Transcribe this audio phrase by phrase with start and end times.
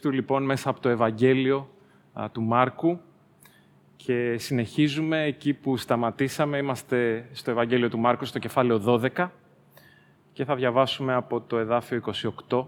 [0.00, 1.68] του λοιπόν μέσα από το Ευαγγέλιο
[2.32, 3.00] του Μάρκου
[3.96, 6.58] και συνεχίζουμε εκεί που σταματήσαμε.
[6.58, 8.82] Είμαστε στο Ευαγγέλιο του Μάρκου, στο κεφάλαιο
[9.16, 9.28] 12
[10.32, 12.02] και θα διαβάσουμε από το εδάφιο
[12.48, 12.64] 28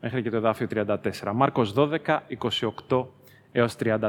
[0.00, 0.96] μέχρι και το εδάφιο 34.
[1.34, 1.98] Μάρκος 12,
[2.88, 3.06] 28
[3.52, 4.08] έως 34.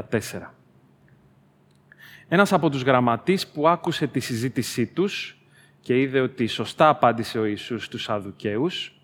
[2.28, 5.42] Ένας από τους γραμματείς που άκουσε τη συζήτησή τους
[5.80, 9.00] και είδε ότι σωστά απάντησε ο Ιησούς στους Σαδουκαίους,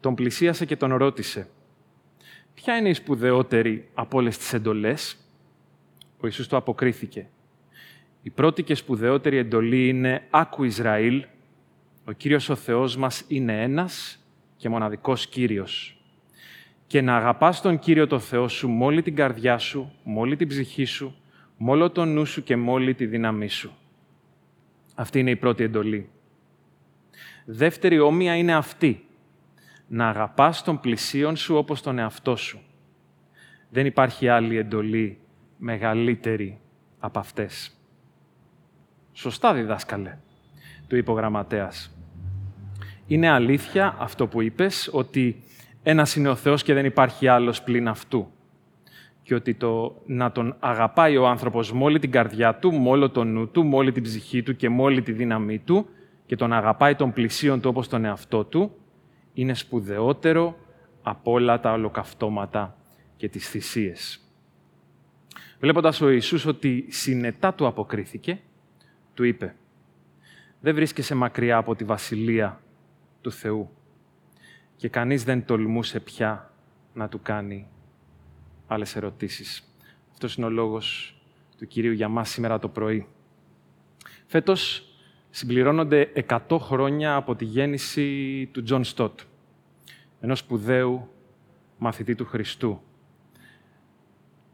[0.00, 1.48] τον πλησίασε και τον ρώτησε
[2.56, 5.16] «Ποια είναι η σπουδαιότερη από όλες τις εντολές»
[6.20, 7.28] Ο Ιησούς του αποκρίθηκε.
[8.22, 11.24] Η πρώτη και σπουδαιότερη εντολή είναι «Άκου Ισραήλ,
[12.04, 14.24] ο Κύριος ο Θεός μας είναι ένας
[14.56, 16.00] και μοναδικός Κύριος.
[16.86, 20.36] Και να αγαπάς τον Κύριο το Θεό σου με όλη την καρδιά σου, με όλη
[20.36, 21.16] την ψυχή σου,
[21.58, 23.72] με όλο το νου σου και με όλη τη δύναμή σου».
[24.94, 26.08] Αυτή είναι η πρώτη εντολή.
[27.44, 29.06] Δεύτερη όμοια είναι αυτή
[29.86, 32.60] να αγαπάς τον πλησίον σου όπως τον εαυτό σου.
[33.70, 35.18] Δεν υπάρχει άλλη εντολή
[35.56, 36.58] μεγαλύτερη
[36.98, 37.76] από αυτές.
[39.12, 40.18] Σωστά διδάσκαλε,
[40.88, 41.90] του είπε ο γραμματέας.
[43.06, 45.42] Είναι αλήθεια αυτό που είπες, ότι
[45.82, 48.30] ένας είναι ο Θεός και δεν υπάρχει άλλος πλην αυτού.
[49.22, 53.10] Και ότι το να τον αγαπάει ο άνθρωπος με όλη την καρδιά του, με όλο
[53.10, 55.86] το νου του, με όλη την ψυχή του και με όλη τη δύναμή του
[56.26, 58.76] και τον αγαπάει τον πλησίον του όπως τον εαυτό του,
[59.36, 60.58] είναι σπουδαιότερο
[61.02, 62.76] από όλα τα ολοκαυτώματα
[63.16, 64.20] και τις θυσίες.
[65.60, 68.40] Βλέποντας ο Ιησούς ότι συνετά του αποκρίθηκε,
[69.14, 69.56] του είπε
[70.60, 72.60] «Δεν βρίσκεσαι μακριά από τη Βασιλεία
[73.20, 73.70] του Θεού»
[74.76, 76.52] και κανείς δεν τολμούσε πια
[76.94, 77.68] να του κάνει
[78.66, 79.74] άλλες ερωτήσεις.
[80.12, 81.16] Αυτός είναι ο λόγος
[81.58, 83.06] του Κυρίου για μας σήμερα το πρωί.
[84.26, 84.88] Φέτος
[85.36, 86.12] συμπληρώνονται
[86.48, 89.20] 100 χρόνια από τη γέννηση του Τζον Στότ,
[90.20, 91.08] ενός σπουδαίου
[91.78, 92.80] μαθητή του Χριστού.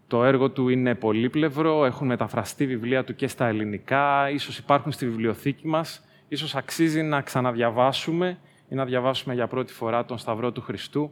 [0.06, 5.06] Το έργο του είναι πολύπλευρο, έχουν μεταφραστεί βιβλία του και στα ελληνικά, ίσως υπάρχουν στη
[5.06, 8.38] βιβλιοθήκη μας, ίσως αξίζει να ξαναδιαβάσουμε
[8.68, 11.10] ή να διαβάσουμε για πρώτη φορά τον Σταυρό του Χριστού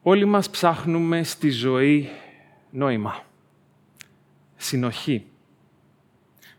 [0.03, 2.09] Όλοι μας ψάχνουμε στη ζωή
[2.71, 3.25] νόημα,
[4.57, 5.27] συνοχή.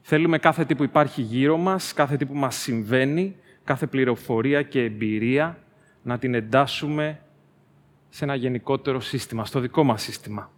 [0.02, 4.84] Θέλουμε κάθε τι που υπάρχει γύρω μας, κάθε τι που μας συμβαίνει, κάθε πληροφορία και
[4.84, 5.59] εμπειρία
[6.03, 7.19] να την εντάσσουμε
[8.16, 10.52] σε ένα γενικότερο σύστημα, στο δικό μας σύστημα.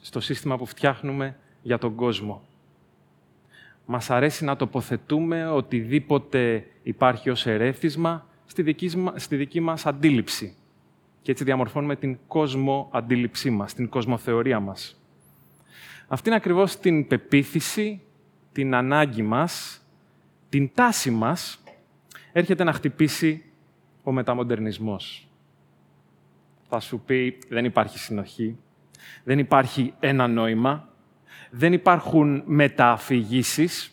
[0.00, 2.42] Στο σύστημα που φτιάχνουμε για τον κόσμο.
[3.86, 10.56] Μας αρέσει να τοποθετούμε οτιδήποτε υπάρχει ως ερέθισμα στη δική, στη δική μας αντίληψη.
[11.22, 15.00] Και έτσι διαμορφώνουμε την κόσμο αντίληψή μας, την κοσμοθεωρία μας.
[16.08, 18.02] Αυτή είναι ακριβώς την πεποίθηση,
[18.52, 19.82] την ανάγκη μας,
[20.48, 21.62] την τάση μας,
[22.32, 23.44] έρχεται να χτυπήσει
[24.02, 25.29] ο μεταμοντερνισμός
[26.70, 28.58] θα σου πει δεν υπάρχει συνοχή,
[29.24, 30.88] δεν υπάρχει ένα νόημα,
[31.50, 33.92] δεν υπάρχουν μετααφηγήσεις,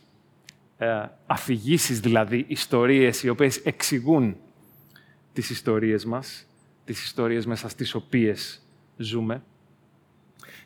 [0.77, 4.37] ε, αφηγήσεις δηλαδή, ιστορίες οι οποίες εξηγούν
[5.33, 6.47] τις ιστορίες μας,
[6.85, 8.61] τις ιστορίες μέσα στις οποίες
[8.97, 9.43] ζούμε.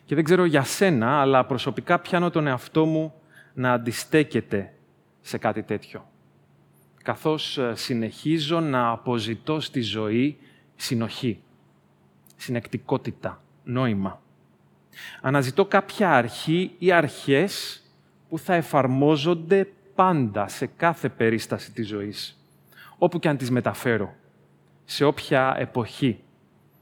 [0.04, 3.14] Και δεν ξέρω για σένα, αλλά προσωπικά πιάνω τον εαυτό μου
[3.54, 4.72] να αντιστέκεται
[5.20, 6.10] σε κάτι τέτοιο.
[7.02, 10.38] Καθώς ε, συνεχίζω να αποζητώ στη ζωή
[10.76, 11.42] συνοχή
[12.42, 14.20] συνεκτικότητα, νόημα.
[15.20, 17.82] Αναζητώ κάποια αρχή ή αρχές
[18.28, 22.46] που θα εφαρμόζονται πάντα σε κάθε περίσταση της ζωής,
[22.98, 24.14] όπου και αν τις μεταφέρω,
[24.84, 26.22] σε όποια εποχή,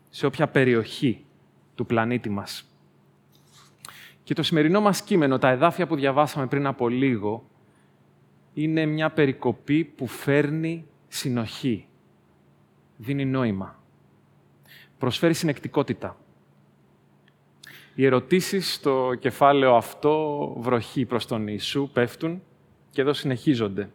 [0.09, 1.25] σε όποια περιοχή
[1.75, 2.65] του πλανήτη μας.
[4.22, 7.44] Και το σημερινό μας κείμενο, τα εδάφια που διαβάσαμε πριν από λίγο,
[8.54, 11.86] είναι μια περικοπή που φέρνει συνοχή,
[12.97, 13.79] δίνει νόημα
[15.01, 16.17] προσφέρει συνεκτικότητα.
[17.95, 22.43] Οι ερωτήσεις στο κεφάλαιο αυτό βροχή προς τον Ιησού πέφτουν
[22.91, 23.91] και εδώ συνεχίζονται.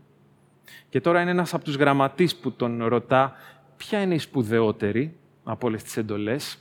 [0.90, 3.34] Και τώρα είναι ένας από τους γραμματείς που τον ρωτά
[3.78, 6.58] ποια είναι η σπουδαιότερη από όλες τις εντολές;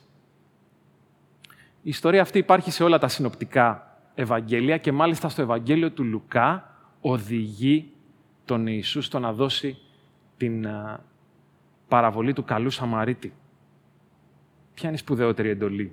[1.82, 6.76] Η ιστορία αυτή υπάρχει σε όλα τα συνοπτικά Ευαγγέλια και μάλιστα στο Ευαγγέλιο του Λουκά
[7.00, 7.92] οδηγεί
[8.44, 9.78] τον Ιησού στο να δώσει
[10.36, 10.66] την
[11.88, 13.32] παραβολή του καλού Σαμαρίτη.
[14.74, 15.92] Ποια είναι η σπουδαιότερη εντολή;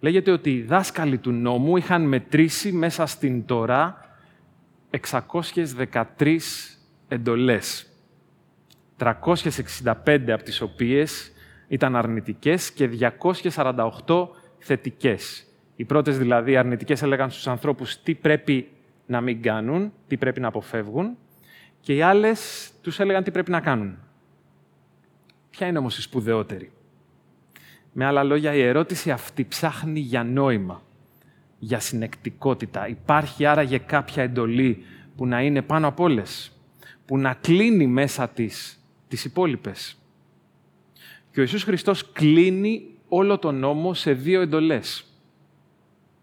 [0.00, 4.16] Λέγεται ότι οι δάσκαλοι του νόμου είχαν μετρήσει μέσα στην Τωρά
[4.90, 6.38] 613
[7.08, 7.86] εντολές.
[8.96, 11.32] 365 από τις οποίες
[11.68, 14.28] ήταν αρνητικές και 248
[14.58, 15.46] θετικές.
[15.76, 18.68] Οι πρώτες δηλαδή αρνητικές έλεγαν στους ανθρώπους τι πρέπει
[19.06, 21.16] να μην κάνουν, τι πρέπει να αποφεύγουν
[21.80, 23.98] και οι άλλες τους έλεγαν τι πρέπει να κάνουν.
[25.50, 26.70] Ποια είναι όμως η σπουδαιότερη;
[27.92, 30.82] Με άλλα λόγια, η ερώτηση αυτή ψάχνει για νόημα,
[31.58, 32.88] για συνεκτικότητα.
[32.88, 34.84] Υπάρχει άραγε κάποια εντολή
[35.16, 36.52] που να είναι πάνω από όλες,
[37.06, 39.98] που να κλείνει μέσα της τις υπόλοιπες.
[41.30, 45.04] Και ο Ιησούς Χριστός κλείνει όλο τον νόμο σε δύο εντολές.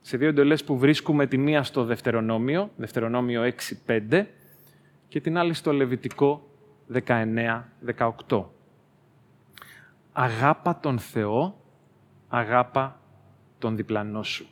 [0.01, 3.41] Σε δύο εντολές που βρίσκουμε τη μία στο Δευτερονόμιο, Δευτερονόμιο
[3.87, 4.27] 6-5,
[5.07, 6.49] και την άλλη στο Λεβιτικό
[8.27, 8.45] 19-18.
[10.17, 11.61] Αγάπα τον Θεό,
[12.27, 12.99] αγάπα
[13.57, 14.47] τον διπλανό σου.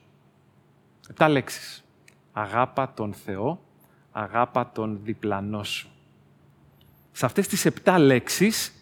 [1.09, 1.83] Επτά λέξεις.
[2.31, 3.63] Αγάπα τον Θεό,
[4.11, 5.89] αγάπα τον διπλανό σου.
[7.11, 8.73] Σε αυτές τις επτά λέξεις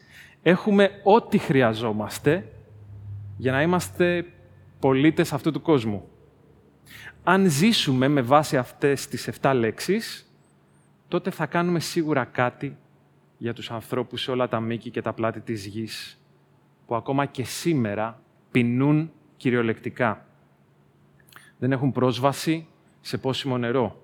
[0.41, 2.51] έχουμε ό,τι χρειαζόμαστε
[3.37, 4.25] για να είμαστε
[4.79, 6.09] πολίτες αυτού του κόσμου.
[7.23, 10.31] Αν ζήσουμε με βάση αυτές τις 7 λέξεις,
[11.07, 12.77] τότε θα κάνουμε σίγουρα κάτι
[13.37, 16.20] για τους ανθρώπους σε όλα τα μήκη και τα πλάτη της γης,
[16.91, 18.21] που ακόμα και σήμερα
[18.51, 20.25] πεινούν κυριολεκτικά.
[21.57, 22.67] Δεν έχουν πρόσβαση
[23.01, 24.03] σε πόσιμο νερό.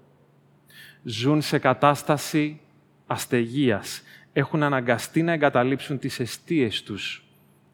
[1.03, 2.59] Ζουν σε κατάσταση
[3.07, 4.01] αστεγίας.
[4.33, 7.25] Έχουν αναγκαστεί να εγκαταλείψουν τις αιστείες τους.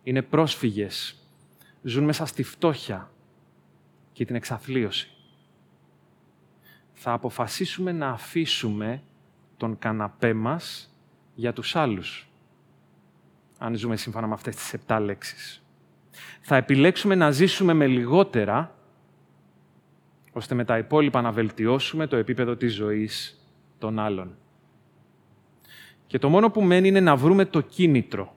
[0.04, 1.16] Είναι πρόσφυγες.
[1.82, 3.12] Ζουν μέσα στη φτώχεια
[4.14, 5.10] και την εξαθλίωση.
[6.94, 9.02] Θα αποφασίσουμε να αφήσουμε
[9.58, 10.96] τον καναπέ μας
[11.36, 12.28] για τους άλλους.
[13.58, 15.64] Αν ζούμε σύμφωνα με αυτές τις επτά λέξεις.
[16.42, 18.76] Θα επιλέξουμε να ζήσουμε με λιγότερα,
[20.32, 23.44] ώστε με τα υπόλοιπα να βελτιώσουμε το επίπεδο της ζωής
[23.78, 24.38] των άλλων.
[26.08, 28.36] Και το μόνο που μένει είναι να βρούμε το κίνητρο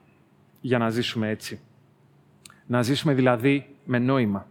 [0.61, 1.59] για να ζήσουμε έτσι.
[2.65, 4.47] Να ζήσουμε δηλαδή με νόημα.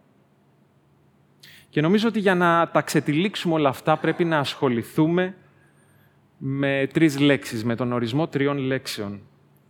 [1.69, 5.35] Και νομίζω ότι για να τα ξετυλίξουμε όλα αυτά πρέπει να ασχοληθούμε
[6.39, 9.21] με τρεις λέξεις, με τον ορισμό τριών λέξεων.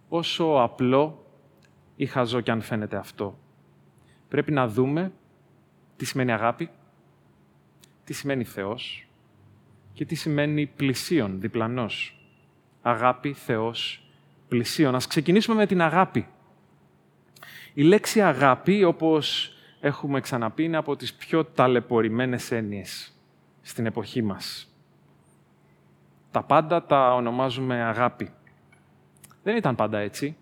[0.09, 1.27] Όσο απλό
[1.97, 3.39] ή χαζό κι αν φαίνεται αυτό.
[4.29, 5.13] Πρέπει να δούμε
[5.97, 6.71] τι σημαίνει αγάπη,
[8.05, 9.09] τι σημαίνει Θεός
[9.93, 12.21] και τι σημαίνει πλησίον, διπλανός.
[12.83, 14.09] Αγάπη, Θεός,
[14.49, 14.95] πλησίον.
[14.95, 16.27] Ας ξεκινήσουμε με την αγάπη.
[17.75, 23.17] Η λέξη αγάπη, όπως έχουμε ξαναπεί, είναι από τις πιο ταλαιπωρημένες έννοιες
[23.63, 24.75] στην εποχή μας.
[26.31, 28.31] Τα πάντα τα ονομάζουμε αγάπη.
[29.47, 30.37] Δεν ήταν πάντα έτσι.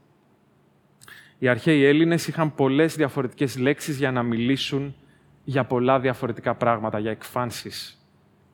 [1.39, 4.95] Οι αρχαίοι Έλληνες είχαν πολλές διαφορετικές λέξεις για να μιλήσουν
[5.45, 8.07] για πολλά διαφορετικά πράγματα, για εκφάνσεις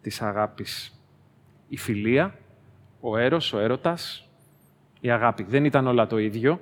[0.03, 1.01] της αγάπης.
[1.69, 2.39] Η φιλία,
[3.01, 4.29] ο έρος, ο έρωτας,
[5.01, 5.43] η αγάπη.
[5.43, 6.61] Δεν ήταν όλα το ίδιο.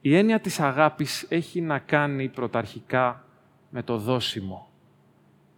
[0.00, 3.24] Η έννοια της αγάπης έχει να κάνει πρωταρχικά
[3.70, 4.68] με το δώσιμο,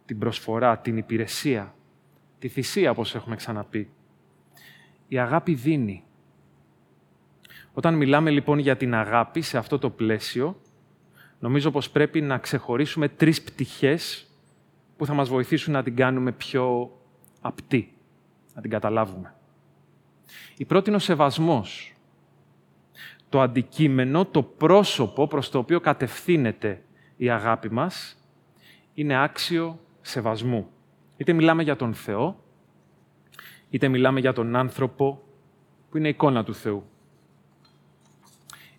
[0.06, 1.74] την προσφορά, την υπηρεσία,
[2.38, 3.90] τη θυσία, όπως έχουμε ξαναπεί.
[5.08, 6.05] Η αγάπη δίνει.
[7.78, 10.60] Όταν μιλάμε λοιπόν για την αγάπη σε αυτό το πλαίσιο,
[11.38, 14.30] νομίζω πως πρέπει να ξεχωρίσουμε τρεις πτυχές
[14.96, 16.90] που θα μας βοηθήσουν να την κάνουμε πιο
[17.40, 17.96] απτή,
[18.54, 19.34] να την καταλάβουμε.
[20.56, 21.94] Η πρώτη είναι ο σεβασμός.
[23.28, 26.82] Το αντικείμενο, το πρόσωπο προς το οποίο κατευθύνεται
[27.16, 28.16] η αγάπη μας,
[28.94, 30.68] είναι άξιο σεβασμού.
[31.16, 32.44] Είτε μιλάμε για τον Θεό,
[33.70, 35.22] είτε μιλάμε για τον άνθρωπο
[35.90, 36.84] που είναι εικόνα του Θεού.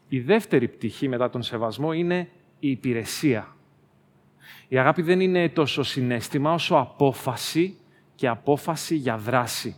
[0.07, 3.55] Η δεύτερη πτυχή μετά τον σεβασμό είναι η υπηρεσία.
[4.67, 7.77] Η αγάπη δεν είναι τόσο συνέστημα όσο απόφαση
[8.15, 9.75] και απόφαση για δράση.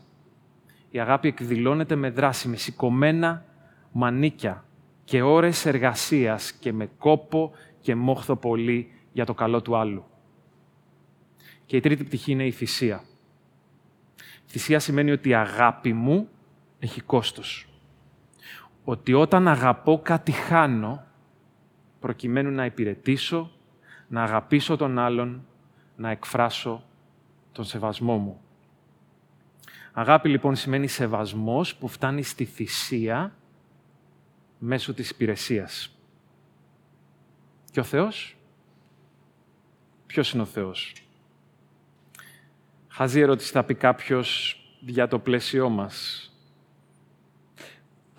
[0.89, 3.45] Η αγάπη εκδηλώνεται με δράση, με σηκωμένα
[3.91, 4.65] μανίκια
[5.03, 10.05] και ώρες εργασίας και με κόπο και μόχθο πολύ για το καλό του άλλου.
[11.65, 13.03] Και η τρίτη πτυχή είναι η θυσία.
[14.45, 16.29] Θυσία σημαίνει ότι η αγάπη μου
[16.79, 17.68] έχει κόστος.
[18.89, 21.05] Ότι όταν αγαπώ κάτι χάνω,
[21.99, 23.51] προκειμένου να υπηρετήσω,
[24.07, 25.45] να αγαπήσω τον άλλον,
[25.95, 26.83] να εκφράσω
[27.51, 28.41] τον σεβασμό μου.
[29.93, 33.35] Αγάπη λοιπόν σημαίνει σεβασμός που φτάνει στη θυσία
[34.59, 35.97] μέσω της υπηρεσίας.
[37.71, 38.37] Και ο Θεός,
[40.05, 40.93] ποιος είναι ο Θεός;
[42.87, 46.23] Χαζή ερώτηση θα πει κάποιος για το πλαίσιό μας.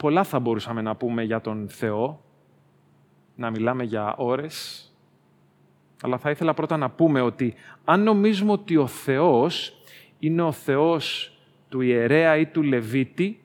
[0.01, 2.21] Πολλά θα μπορούσαμε να πούμε για τον Θεό,
[3.35, 4.85] να μιλάμε για ώρες,
[6.03, 7.55] αλλά θα ήθελα πρώτα να πούμε ότι
[7.85, 9.83] αν νομίζουμε ότι ο Θεός
[10.19, 11.33] είναι ο Θεός
[11.69, 13.45] του ιερέα ή του Λεβίτη,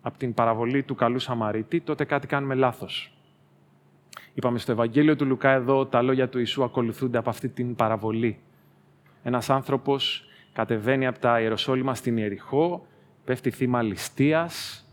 [0.00, 3.16] από την παραβολή του καλού Σαμαρίτη, τότε κάτι κάνουμε λάθος.
[4.34, 8.38] Είπαμε στο Ευαγγέλιο του Λουκά εδώ, τα λόγια του Ιησού ακολουθούνται από αυτή την παραβολή.
[9.22, 12.86] Ένας άνθρωπος κατεβαίνει από τα Ιεροσόλυμα στην Ιεριχώ,
[13.24, 14.86] πέφτει θύμα ληστείας,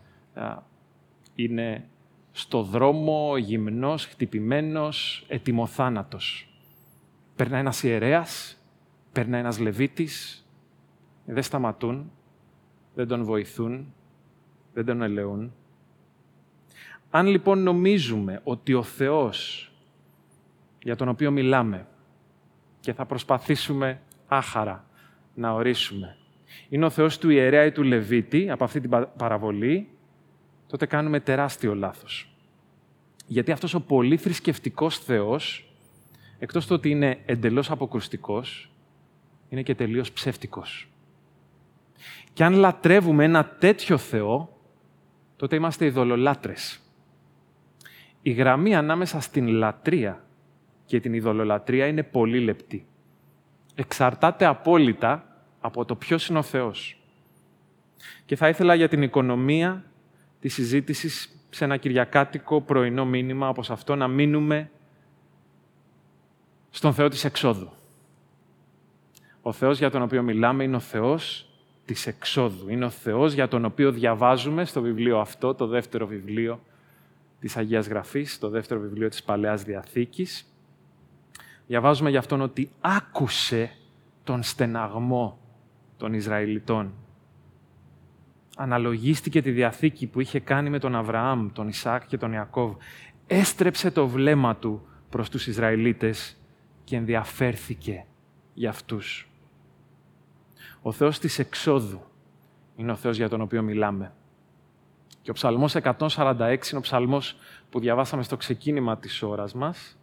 [1.43, 1.87] είναι
[2.31, 6.53] στο δρόμο, γυμνός, χτυπημένος, ετοιμοθάνατος.
[7.35, 8.57] Περνά ένας ιερέας,
[9.11, 10.45] περνά ένας Λεβίτης,
[11.25, 12.11] δεν σταματούν,
[12.95, 13.93] δεν τον βοηθούν,
[14.73, 15.53] δεν τον ελεούν.
[17.09, 19.71] Αν λοιπόν νομίζουμε ότι ο Θεός
[20.83, 21.87] για τον οποίο μιλάμε
[22.79, 24.85] και θα προσπαθήσουμε άχαρα
[25.35, 26.17] να ορίσουμε
[26.69, 29.87] είναι ο Θεός του ιερέα ή του Λεβίτη από αυτή την παραβολή,
[30.69, 32.33] τότε κάνουμε τεράστιο λάθος.
[33.27, 35.73] Γιατί αυτός ο πολύ θρησκευτικός Θεός,
[36.39, 38.71] εκτός του ότι είναι εντελώς αποκρουστικός,
[39.49, 40.89] είναι και τελείως ψεύτικος.
[42.33, 44.57] Και αν λατρεύουμε ένα τέτοιο Θεό,
[45.35, 46.79] τότε είμαστε ειδωλολάτρες.
[48.21, 50.23] Η γραμμή ανάμεσα στην λατρεία
[50.85, 52.87] και την ειδωλολατρεία είναι πολύ λεπτή.
[53.75, 57.01] Εξαρτάται απόλυτα από το ποιος είναι ο Θεός.
[58.25, 59.83] Και θα ήθελα για την οικονομία
[60.39, 64.71] της συζήτησης σε ένα κυριακάτικο πρωινό μήνυμα όπως αυτό να μείνουμε
[66.69, 67.69] στον Θεό της εξόδου.
[69.41, 71.49] Ο Θεός για τον οποίο μιλάμε είναι ο Θεός
[71.85, 72.69] της εξόδου.
[72.69, 76.59] Είναι ο Θεός για τον οποίο διαβάζουμε στο βιβλίο αυτό, το δεύτερο βιβλίο
[77.39, 80.45] της Αγίας Γραφής, το δεύτερο βιβλίο της Παλαιάς Διαθήκης.
[81.67, 83.71] Διαβάζουμε για αυτόν ότι άκουσε
[84.23, 85.39] τον στεναγμό
[85.97, 86.93] των Ισραηλιτών.
[88.61, 92.75] Αναλογίστηκε τη Διαθήκη που είχε κάνει με τον Αβραάμ, τον Ισάκ και τον Ιακώβ.
[93.27, 96.37] Έστρεψε το βλέμμα του προς τους Ισραηλίτες
[96.83, 98.05] και ενδιαφέρθηκε
[98.53, 99.29] για αυτούς.
[100.81, 102.01] Ο Θεός της εξόδου
[102.75, 104.13] είναι ο Θεός για τον οποίο μιλάμε.
[105.21, 107.35] Και ο Ψαλμός 146 είναι ο ψαλμός
[107.69, 109.99] που διαβάσαμε στο ξεκίνημα της ώρας μας.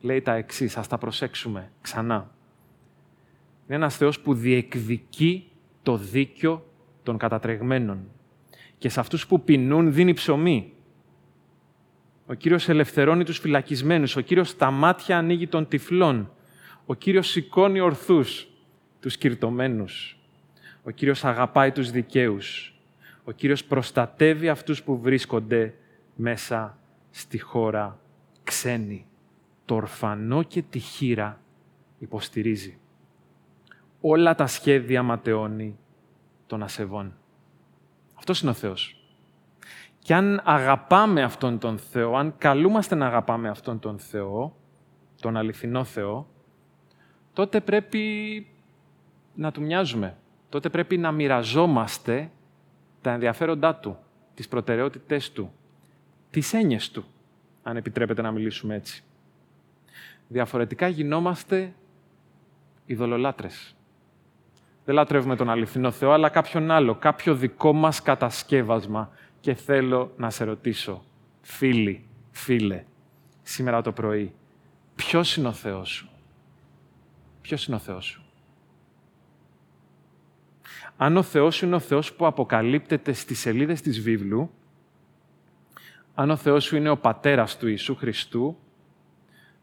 [0.00, 2.30] Λέει τα εξής, ας τα προσέξουμε ξανά.
[3.66, 6.64] Είναι ένας Θεός που διεκδικεί το δίκιο
[7.02, 8.08] των κατατρεγμένων.
[8.78, 10.72] Και σε αυτούς που πεινούν δίνει ψωμί.
[12.26, 14.16] Ο Κύριος ελευθερώνει τους φυλακισμένους.
[14.16, 16.30] Ο Κύριος τα μάτια ανοίγει των τυφλών.
[16.86, 18.48] Ο Κύριος σηκώνει ορθούς
[19.00, 20.18] τους κυρτωμένους.
[20.82, 22.74] Ο Κύριος αγαπάει τους δικαίους.
[23.24, 25.74] Ο Κύριος προστατεύει αυτούς που βρίσκονται
[26.14, 26.78] μέσα
[27.10, 28.00] στη χώρα
[28.42, 29.06] ξένη.
[29.64, 31.40] Το ορφανό και τη χείρα
[31.98, 32.78] υποστηρίζει.
[34.00, 35.78] Όλα τα σχέδια ματαιώνει
[36.50, 37.14] των ασεβών.
[38.14, 38.96] Αυτός είναι ο Θεός.
[39.98, 44.56] Και αν αγαπάμε Αυτόν τον Θεό, αν καλούμαστε να αγαπάμε Αυτόν τον Θεό,
[45.20, 46.26] τον αληθινό Θεό,
[47.32, 48.46] τότε πρέπει
[49.34, 50.16] να του μοιάζουμε.
[50.48, 52.30] Τότε πρέπει να μοιραζόμαστε
[53.00, 53.98] τα ενδιαφέροντά του,
[54.34, 55.52] τις προτεραιότητές του,
[56.30, 57.04] τις έννοιες του,
[57.62, 59.02] αν επιτρέπετε να μιλήσουμε έτσι.
[60.28, 61.74] Διαφορετικά γινόμαστε
[62.86, 63.74] ειδωλολάτρες.
[64.90, 69.10] Δεν λατρεύουμε τον αληθινό Θεό, αλλά κάποιον άλλο, κάποιο δικό μας κατασκεύασμα.
[69.40, 71.04] Και θέλω να σε ρωτήσω,
[71.40, 72.84] φίλοι, φίλε,
[73.42, 74.34] σήμερα το πρωί,
[74.94, 76.10] ποιος είναι ο Θεός σου;
[77.40, 78.22] Ποιος είναι ο Θεός σου;
[80.96, 84.50] Αν ο Θεός είναι ο Θεός που αποκαλύπτεται στις σελίδες της βίβλου,
[86.14, 88.56] αν ο Θεός σου είναι ο πατέρας του Ιησού Χριστού,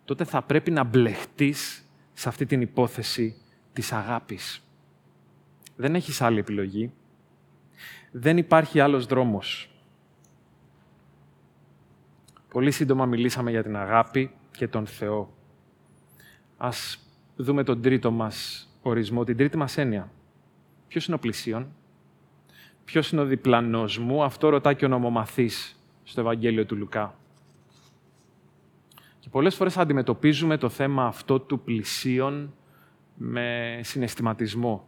[0.05, 3.35] τότε θα πρέπει να μπλεχτείς σε αυτή την υπόθεση
[3.73, 4.61] της αγάπης.
[5.79, 6.91] Δεν έχεις άλλη επιλογή.
[8.11, 9.71] Δεν υπάρχει άλλος δρόμος.
[12.49, 15.33] Πολύ σύντομα μιλήσαμε για την αγάπη και τον Θεό.
[16.57, 16.99] Ας
[17.35, 20.11] δούμε τον τρίτο μας ορισμό, την τρίτη μας έννοια.
[20.87, 21.75] Ποιος είναι ο πλησίον,
[22.85, 27.15] ποιος είναι ο διπλανός μου, αυτό ρωτά και ο νομομαθής στο Ευαγγέλιο του Λουκά.
[29.19, 32.53] Και πολλές φορές αντιμετωπίζουμε το θέμα αυτό του πλησίον
[33.15, 34.87] με συναισθηματισμό,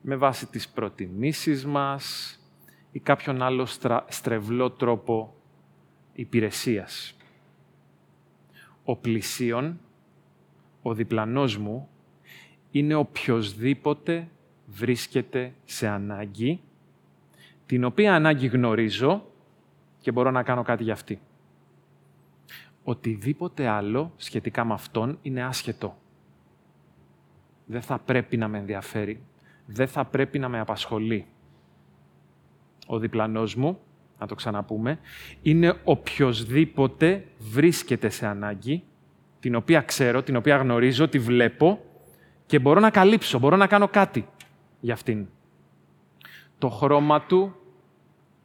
[0.00, 2.36] με βάση τις προτιμήσεις μας
[2.92, 3.66] ή κάποιον άλλο
[4.08, 5.34] στρεβλό τρόπο
[6.12, 7.16] υπηρεσίας.
[8.84, 9.80] Ο πλησίον,
[10.82, 11.88] ο διπλανός μου,
[12.70, 14.28] είναι οποιοδήποτε
[14.66, 16.60] βρίσκεται σε ανάγκη,
[17.66, 19.26] την οποία ανάγκη γνωρίζω
[20.00, 21.20] και μπορώ να κάνω κάτι για αυτή.
[22.84, 25.96] Οτιδήποτε άλλο σχετικά με αυτόν είναι άσχετο.
[27.66, 29.20] Δεν θα πρέπει να με ενδιαφέρει.
[29.66, 31.26] Δεν θα πρέπει να με απασχολεί.
[32.86, 33.78] Ο διπλανός μου,
[34.18, 34.98] να το ξαναπούμε,
[35.42, 38.82] είναι οποιοδήποτε βρίσκεται σε ανάγκη,
[39.40, 41.80] την οποία ξέρω, την οποία γνωρίζω, τη βλέπω
[42.46, 44.28] και μπορώ να καλύψω, μπορώ να κάνω κάτι
[44.80, 45.26] για αυτήν.
[46.58, 47.54] το χρώμα του,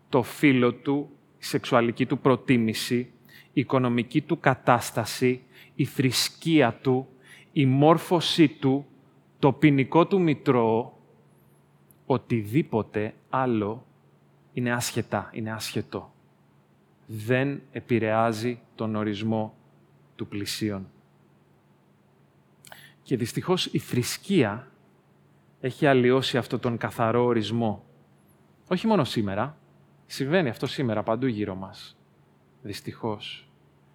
[0.10, 3.12] το φύλλο του, η σεξουαλική του προτίμηση,
[3.54, 5.42] η οικονομική του κατάσταση,
[5.76, 7.08] η θρησκεία του,
[7.52, 8.86] η μόρφωσή του,
[9.40, 10.98] το ποινικό του μητρό,
[12.12, 13.86] οτιδήποτε άλλο
[14.54, 16.14] είναι άσχετα, είναι άσχετο.
[17.06, 19.56] Δεν επηρεάζει τον ορισμό
[20.16, 20.88] του πλησίον.
[23.04, 24.68] Και δυστυχώς η θρησκεία
[25.60, 27.84] έχει αλλοιώσει αυτό τον καθαρό ορισμό.
[28.68, 29.58] Όχι μόνο σήμερα.
[30.06, 31.98] Συμβαίνει αυτό σήμερα παντού γύρω μας.
[32.62, 33.50] Δυστυχώς.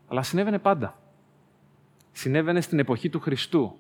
[0.09, 0.99] Αλλά συνέβαινε πάντα.
[2.13, 3.79] Συνέβαινε στην εποχή του Χριστού.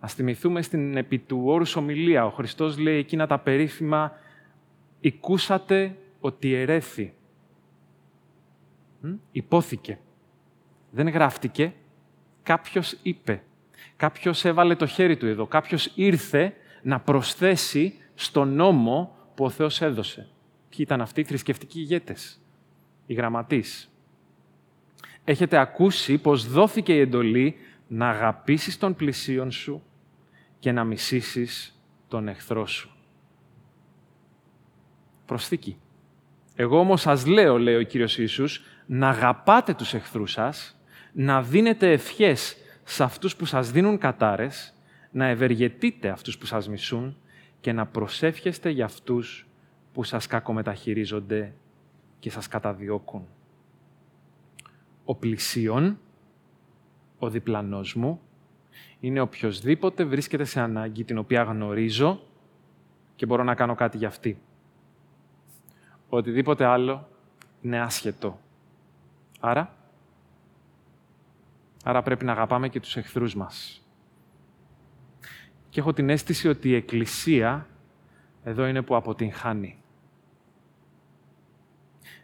[0.00, 2.26] Ας θυμηθούμε στην επί του όρους ομιλία.
[2.26, 4.12] Ο Χριστός λέει εκείνα τα περίφημα
[5.00, 7.14] «Οικούσατε ότι ερέθη».
[9.32, 9.98] Υπόθηκε.
[10.90, 11.72] Δεν γράφτηκε.
[12.42, 13.42] Κάποιος είπε.
[13.96, 15.46] Κάποιος έβαλε το χέρι του εδώ.
[15.46, 20.28] Κάποιος ήρθε να προσθέσει στο νόμο που ο Θεός έδωσε.
[20.68, 22.40] Ποιοι ήταν αυτοί οι θρησκευτικοί ηγέτες,
[23.06, 23.90] οι γραμματείς.
[25.24, 27.56] Έχετε ακούσει πως δόθηκε η εντολή
[27.88, 29.82] να αγαπήσεις τον πλησίον σου
[30.58, 32.90] και να μισήσεις τον εχθρό σου.
[35.26, 35.78] Προσθήκη.
[36.54, 40.80] Εγώ όμως σας λέω, λέει ο Κύριος Ιησούς, να αγαπάτε τους εχθρούς σας,
[41.12, 44.74] να δίνετε ευχές σε αυτούς που σας δίνουν κατάρες,
[45.10, 47.16] να ευεργετείτε αυτούς που σας μισούν
[47.60, 49.46] και να προσεύχεστε για αυτούς
[49.92, 51.54] που σας κακομεταχειρίζονται
[52.18, 53.26] και σας καταδιώκουν.
[55.04, 55.98] Ο πλησίον,
[57.18, 58.20] ο διπλανός μου,
[59.00, 62.20] είναι οποιοδήποτε βρίσκεται σε ανάγκη την οποία γνωρίζω
[63.16, 64.38] και μπορώ να κάνω κάτι για αυτή.
[66.08, 67.08] Οτιδήποτε άλλο
[67.62, 68.38] είναι άσχετο.
[69.40, 69.74] Άρα,
[71.84, 73.86] άρα πρέπει να αγαπάμε και τους εχθρούς μας.
[75.68, 77.66] Και έχω την αίσθηση ότι η Εκκλησία
[78.44, 79.78] εδώ είναι που αποτυγχάνει.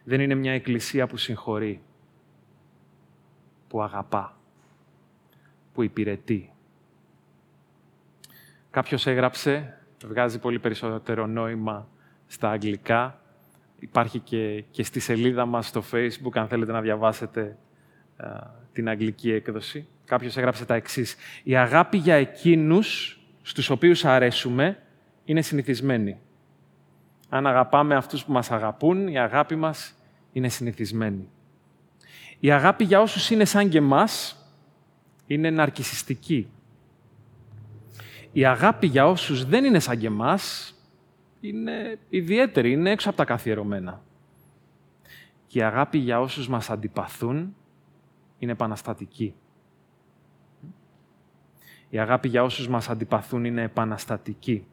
[0.03, 1.81] Δεν είναι μια Εκκλησία που συγχωρεί,
[3.67, 4.37] που αγαπά,
[5.73, 6.51] που υπηρετεί.
[8.69, 11.87] Κάποιος έγραψε, βγάζει πολύ περισσότερο νόημα
[12.27, 13.19] στα αγγλικά,
[13.79, 17.57] υπάρχει και, και στη σελίδα μας στο Facebook, αν θέλετε να διαβάσετε
[18.73, 19.87] την αγγλική έκδοση.
[20.05, 21.15] Κάποιος έγραψε τα εξής.
[21.43, 24.77] «Η αγάπη για εκείνους στους οποίους αρέσουμε
[25.25, 26.19] είναι συνηθισμένη.
[27.29, 29.95] Αν αγαπάμε αυτούς που μας αγαπούν, η αγάπη μας
[30.31, 31.29] είναι συνηθισμένη.
[32.39, 34.42] Η αγάπη για όσους είναι σαν και εμάς
[35.27, 36.49] είναι ναρκισιστική.
[38.31, 40.75] Η αγάπη για όσους δεν είναι σαν και εμάς
[41.39, 44.01] είναι ιδιαίτερη, είναι έξω από τα καθιερωμένα.
[45.47, 47.55] Και η αγάπη για όσους μας αντιπαθούν
[48.39, 49.35] είναι επαναστατική.
[51.89, 54.65] Η αγάπη για όσους μας αντιπαθούν είναι επαναστατική.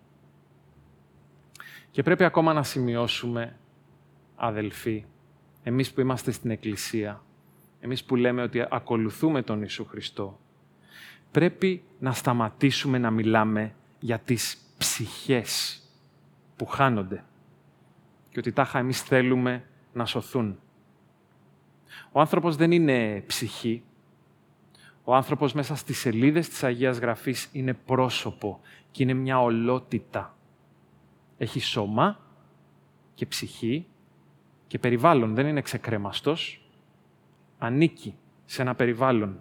[1.91, 3.57] Και πρέπει ακόμα να σημειώσουμε,
[4.37, 5.05] αδελφοί,
[5.63, 7.23] εμείς που είμαστε στην Εκκλησία,
[7.81, 10.41] εμείς που λέμε ότι ακολουθούμε τον Ιησού Χριστό,
[11.31, 15.83] πρέπει να σταματήσουμε να μιλάμε για τις ψυχές
[16.57, 17.25] που χάνονται
[18.31, 20.59] και ότι τάχα εμείς θέλουμε να σωθούν.
[22.13, 23.83] Ο άνθρωπος δεν είναι ψυχή,
[25.05, 30.37] ο άνθρωπος μέσα στις σελίδες της Αγίας Γραφής είναι πρόσωπο και είναι μια ολότητα.
[31.39, 32.21] Έχει σώμα
[33.15, 33.87] και ψυχή
[34.67, 35.35] και περιβάλλον.
[35.35, 36.60] Δεν είναι ξεκρέμαστος.
[37.63, 39.41] Ανήκει σε ένα περιβάλλον.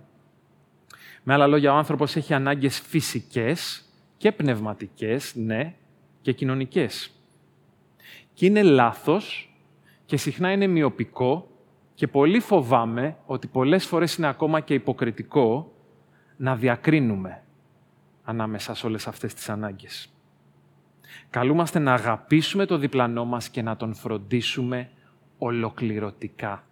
[1.23, 3.85] Με άλλα λόγια, ο άνθρωπος έχει ανάγκες φυσικές
[4.17, 5.75] και πνευματικές, ναι,
[6.21, 7.11] και κοινωνικές.
[8.33, 9.53] Και είναι λάθος
[10.05, 11.47] και συχνά είναι μειοπικό
[11.93, 15.73] και πολύ φοβάμαι ότι πολλές φορές είναι ακόμα και υποκριτικό
[16.37, 17.43] να διακρίνουμε
[18.23, 20.13] ανάμεσα σε όλες αυτές τις ανάγκες.
[21.29, 24.89] Καλούμαστε να αγαπήσουμε το διπλανό μας και να τον φροντίσουμε
[25.37, 26.63] ολοκληρωτικά.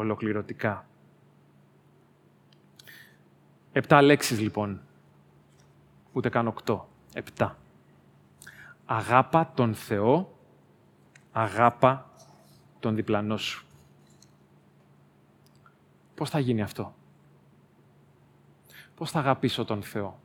[0.00, 0.86] Ολοκληρωτικά.
[3.72, 4.80] Επτά λέξεις λοιπόν.
[6.12, 6.88] Ούτε καν οκτώ.
[7.12, 7.56] Επτά.
[8.86, 10.38] Αγάπα τον Θεό,
[11.32, 12.10] αγάπα
[12.80, 13.66] τον διπλανό σου.
[16.14, 16.94] Πώς θα γίνει αυτό;
[18.94, 20.20] Πώς θα αγαπήσω τον Θεό;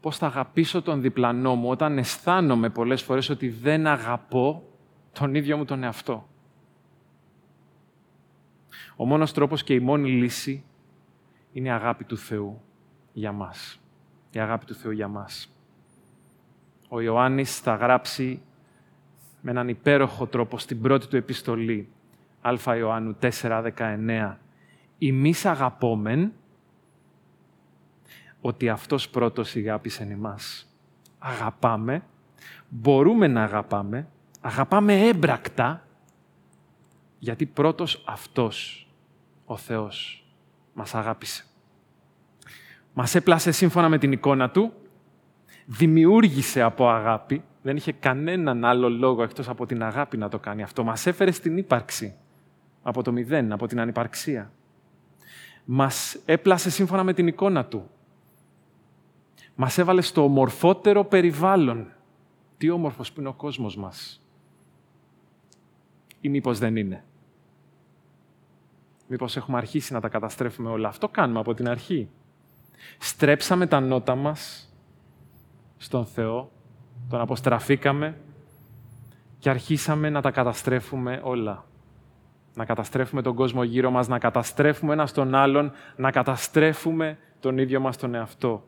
[0.00, 4.62] Πώς θα αγαπήσω τον διπλανό μου όταν αισθάνομαι πολλές φορές ότι δεν αγαπώ
[5.12, 6.28] τον ίδιο μου τον εαυτό;
[9.00, 10.64] Ο μόνος τρόπος και η μόνη λύση
[11.52, 12.60] είναι η αγάπη του Θεού
[13.12, 13.80] για μας.
[14.30, 15.54] Η αγάπη του Θεού για μας.
[16.88, 18.42] Ο Ιωάννης θα γράψει
[19.40, 21.88] με έναν υπέροχο τρόπο στην πρώτη του επιστολή,
[22.40, 24.36] Α Ιωάννου 4.19,
[24.98, 26.32] «Ημείς αγαπόμεν
[28.40, 30.72] ότι Αυτός πρώτος ηγάπησεν εμάς».
[31.18, 32.02] Αγαπάμε,
[32.68, 34.08] μπορούμε να αγαπάμε
[34.40, 35.86] Αγαπάμε έμπρακτα,
[37.18, 38.87] γιατί πρώτος αυτός,
[39.50, 40.24] ο Θεός,
[40.74, 41.44] μας αγάπησε.
[42.92, 44.72] Μας έπλασε σύμφωνα με την εικόνα Του,
[45.66, 50.62] δημιούργησε από αγάπη, δεν είχε κανέναν άλλο λόγο εκτός από την αγάπη να το κάνει
[50.62, 50.84] αυτό.
[50.84, 52.14] Μας έφερε στην ύπαρξη,
[52.82, 54.52] από το μηδέν, από την ανυπαρξία.
[55.64, 57.90] Μας έπλασε σύμφωνα με την εικόνα Του.
[59.54, 61.92] Μας έβαλε στο ομορφότερο περιβάλλον.
[62.58, 64.22] Τι όμορφος που είναι ο κόσμος μας.
[66.20, 67.04] Ή μήπως δεν είναι.
[69.08, 70.88] Μήπως έχουμε αρχίσει να τα καταστρέφουμε όλα.
[70.88, 72.08] Αυτό κάνουμε από την αρχή.
[72.98, 74.72] Στρέψαμε τα νότα μας
[75.76, 76.50] στον Θεό,
[77.08, 78.16] τον αποστραφήκαμε
[79.38, 81.64] και αρχίσαμε να τα καταστρέφουμε όλα.
[82.54, 87.80] Να καταστρέφουμε τον κόσμο γύρω μας, να καταστρέφουμε ένα τον άλλον, να καταστρέφουμε τον ίδιο
[87.80, 88.64] μας τον εαυτό.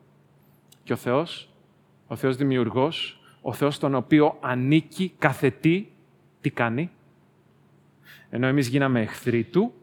[0.83, 1.49] Και ο Θεός,
[2.07, 5.87] ο Θεός δημιουργός, ο Θεός τον οποίο ανήκει κάθε τι,
[6.41, 6.91] τι κάνει;
[8.29, 9.73] Ενώ εμείς γίναμε εχθροί Του,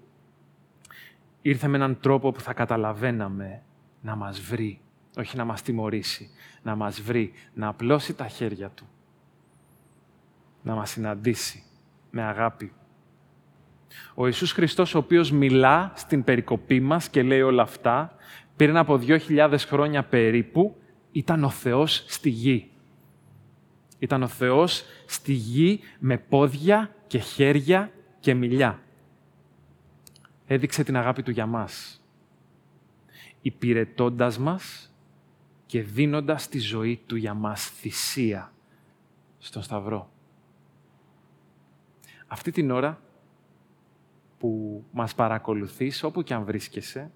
[1.42, 3.62] ήρθε με έναν τρόπο που θα καταλαβαίναμε
[4.01, 4.81] να μας βρει,
[5.16, 6.31] όχι να μας τιμωρήσει,
[6.62, 8.87] να μας βρει, να απλώσει τα χέρια Του,
[10.62, 11.62] να μας συναντήσει
[12.11, 12.72] με αγάπη.
[14.14, 18.16] Ο Ιησούς Χριστός, ο οποίος μιλά στην περικοπή μας και λέει όλα αυτά,
[18.57, 20.77] πριν από 2.000 χρόνια περίπου,
[21.12, 22.70] ήταν ο Θεός στη γη.
[23.98, 28.83] Ήταν ο Θεός στη γη με πόδια και χέρια και μιλιά.
[30.50, 32.02] Έδειξε την αγάπη Του για μας.
[33.42, 34.92] Υπηρετώντας μας
[35.66, 38.52] και δίνοντας τη ζωή Του για μας θυσία
[39.38, 40.11] στον Σταυρό.
[42.26, 43.00] Αυτή την ώρα
[44.38, 47.11] που μας παρακολουθείς, όπου και αν βρίσκεσαι,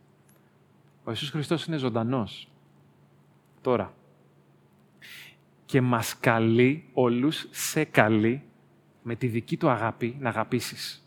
[1.04, 2.48] ο Ιησούς Χριστός είναι ζωντανός.
[3.60, 3.94] Τώρα.
[5.64, 8.42] Και μας καλεί όλους, σε καλεί,
[9.02, 11.01] με τη δική του αγάπη να αγαπήσεις.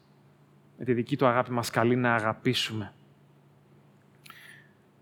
[0.77, 2.93] Με τη δική του αγάπη μας καλεί να αγαπήσουμε.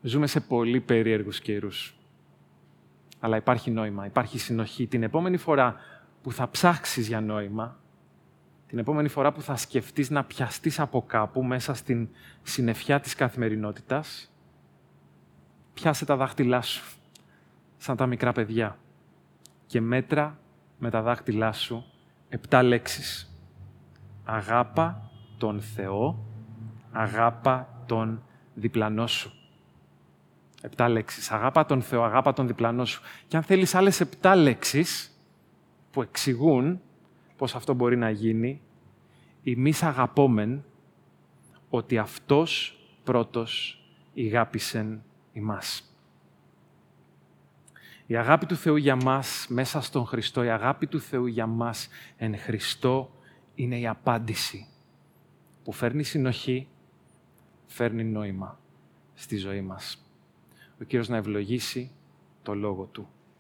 [0.01, 1.97] Ζούμε σε πολύ περίεργους καιρούς.
[3.19, 4.87] Αλλά υπάρχει νόημα, υπάρχει συνοχή.
[4.87, 5.75] Την επόμενη φορά
[6.21, 7.79] που θα ψάξεις για νόημα,
[8.67, 12.09] την επόμενη φορά που θα σκεφτείς να πιαστείς από κάπου μέσα στην
[12.43, 14.31] συννεφιά της καθημερινότητας,
[15.73, 16.97] πιάσε τα δάχτυλά σου,
[17.77, 18.77] σαν τα μικρά παιδιά,
[19.65, 20.39] και μέτρα
[20.77, 21.85] με τα δάχτυλά σου
[22.29, 23.37] επτά λέξεις.
[24.23, 25.11] Αγάπα
[25.43, 26.25] τον Θεό,
[26.91, 29.31] αγάπα τον διπλανό σου.
[30.61, 31.31] Επτά λέξεις.
[31.31, 33.01] Αγάπα τον Θεό, αγάπα τον διπλανό σου.
[33.27, 35.19] Και αν θέλεις άλλες επτά λέξεις
[35.91, 36.81] που εξηγούν
[37.37, 38.61] πώς αυτό μπορεί να γίνει,
[39.43, 40.63] εμείς αγαπόμεν
[41.69, 43.81] ότι αυτός πρώτος
[44.13, 45.03] ηγάπησεν
[45.33, 45.97] ημάς.
[48.05, 51.87] Η αγάπη του Θεού για μας μέσα στον Χριστό, η αγάπη του Θεού για μας
[52.17, 53.11] εν Χριστώ
[53.55, 54.67] είναι η απάντηση
[55.63, 56.67] που φέρνει συνοχή,
[57.65, 58.59] φέρνει νόημα
[59.13, 60.05] στη ζωή μας.
[60.81, 61.91] Ο Κύριος να ευλογήσει
[62.43, 63.09] το Λόγο Του.